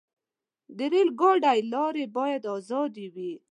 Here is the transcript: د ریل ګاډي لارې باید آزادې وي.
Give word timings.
د 0.77 0.79
ریل 0.91 1.09
ګاډي 1.21 1.59
لارې 1.73 2.05
باید 2.17 2.43
آزادې 2.55 3.07
وي. 3.15 3.33